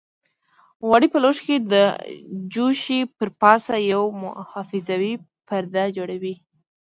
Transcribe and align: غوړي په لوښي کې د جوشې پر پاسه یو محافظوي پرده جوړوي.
غوړي 0.87 1.07
په 1.11 1.17
لوښي 1.23 1.43
کې 1.47 1.57
د 1.71 1.73
جوشې 2.53 2.99
پر 3.17 3.29
پاسه 3.41 3.75
یو 3.93 4.03
محافظوي 4.21 5.13
پرده 5.47 5.83
جوړوي. 5.97 6.35